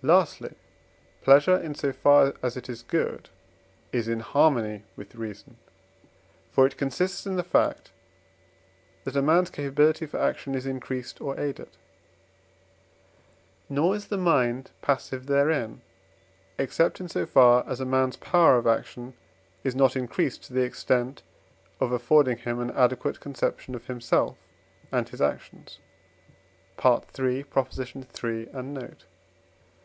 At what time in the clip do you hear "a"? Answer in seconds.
9.16-9.22, 17.80-17.84